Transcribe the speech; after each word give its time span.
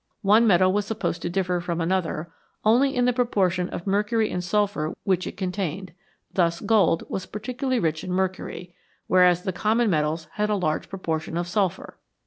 One 0.23 0.47
metal 0.47 0.73
was 0.73 0.87
THE 0.87 0.95
PHILOSOPHER'S 0.95 0.97
STONE 0.97 0.97
supposed 1.17 1.21
to 1.21 1.29
differ 1.29 1.59
from 1.59 1.79
another 1.79 2.33
only 2.65 2.95
in 2.95 3.05
the 3.05 3.13
proportion 3.13 3.69
of 3.69 3.85
mercury 3.85 4.31
and 4.31 4.43
sulphur 4.43 4.95
which 5.03 5.27
it 5.27 5.37
contained; 5.37 5.93
thus 6.33 6.59
gold 6.59 7.03
was 7.07 7.27
particularly 7.27 7.79
rich 7.79 8.03
in 8.03 8.11
mercury, 8.11 8.73
whereas 9.05 9.43
the 9.43 9.53
common 9.53 9.91
metals 9.91 10.27
had 10.37 10.49
a 10.49 10.55
large 10.55 10.89
proportion 10.89 11.37
of 11.37 11.47
sulphur. 11.47 11.99